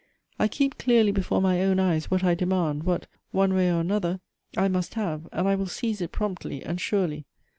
I 0.39 0.47
keep 0.47 0.79
clearly 0.79 1.11
before 1.11 1.43
my 1.43 1.61
own 1.61 1.79
eyes 1.79 2.09
what 2.09 2.23
I 2.23 2.33
demand, 2.33 2.81
what, 2.85 3.05
one 3.29 3.53
way 3.53 3.71
or 3.71 3.81
another, 3.81 4.19
I 4.57 4.67
must 4.67 4.95
have; 4.95 5.27
and 5.31 5.47
I 5.47 5.53
will 5.53 5.67
seize 5.67 6.01
it 6.01 6.11
promptly 6.11 6.63
and 6.63 6.81
surely. 6.81 7.27